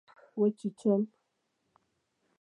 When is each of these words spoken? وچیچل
وچیچل 0.39 1.01